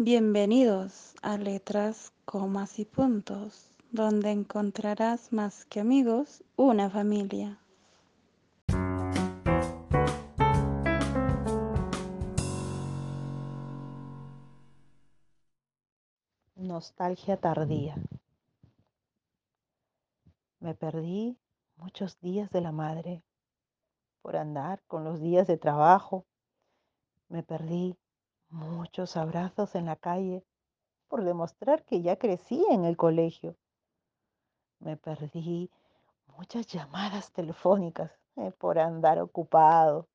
[0.00, 7.58] Bienvenidos a Letras, Comas y Puntos, donde encontrarás más que amigos, una familia.
[16.54, 17.96] Nostalgia tardía.
[20.60, 21.36] Me perdí
[21.74, 23.24] muchos días de la madre
[24.22, 26.24] por andar con los días de trabajo.
[27.28, 27.96] Me perdí
[28.50, 30.44] muchos abrazos en la calle
[31.08, 33.56] por demostrar que ya crecí en el colegio.
[34.80, 35.70] Me perdí
[36.36, 40.08] muchas llamadas telefónicas eh, por andar ocupado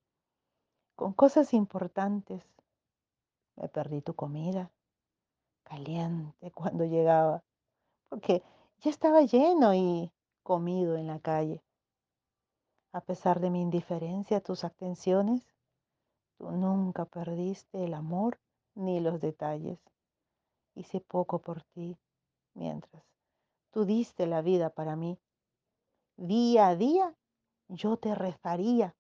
[0.96, 2.44] con cosas importantes.
[3.56, 4.72] Me perdí tu comida
[5.64, 7.44] caliente cuando llegaba,
[8.10, 8.44] porque
[8.80, 10.12] ya estaba lleno y
[10.44, 11.62] comido en la calle.
[12.92, 15.53] A pesar de mi indiferencia a tus atenciones,
[16.38, 18.40] tú nunca perdiste el amor
[18.76, 19.80] ni los detalles.
[20.76, 21.98] Hice poco por ti
[22.54, 23.04] mientras
[23.72, 25.18] tú diste la vida para mí.
[26.18, 27.16] Día a día
[27.68, 28.96] yo te rezaría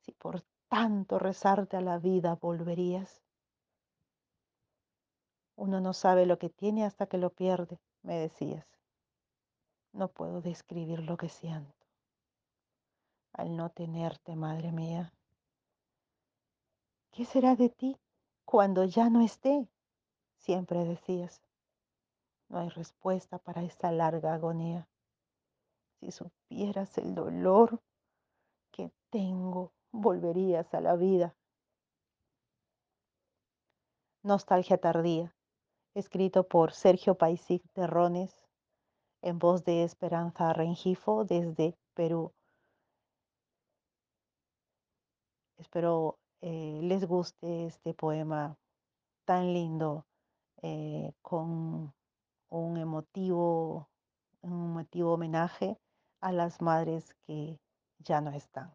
[0.00, 3.22] si por tanto rezarte a la vida volverías.
[5.56, 8.66] Uno no sabe lo que tiene hasta que lo pierde, me decías.
[9.92, 11.84] No puedo describir lo que siento
[13.34, 15.12] al no tenerte, madre mía.
[17.14, 17.96] ¿Qué será de ti
[18.44, 19.68] cuando ya no esté?
[20.36, 21.40] Siempre decías.
[22.48, 24.88] No hay respuesta para esta larga agonía.
[26.00, 27.80] Si supieras el dolor
[28.72, 31.36] que tengo, volverías a la vida.
[34.24, 35.32] Nostalgia tardía,
[35.94, 38.44] escrito por Sergio Paisic Terrones,
[39.22, 42.32] en voz de Esperanza Rengifo desde Perú.
[45.58, 46.18] Espero
[46.88, 48.56] les guste este poema
[49.24, 50.06] tan lindo,
[50.62, 51.92] eh, con
[52.50, 53.88] un emotivo,
[54.42, 55.78] un emotivo homenaje
[56.20, 57.58] a las madres que
[57.98, 58.72] ya no están.